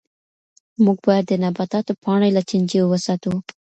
موږ 0.83 0.97
باید 1.07 1.25
د 1.27 1.33
نباتاتو 1.43 1.91
پاڼې 2.03 2.29
له 2.37 2.41
چنجیو 2.49 2.85
وساتو. 2.91 3.33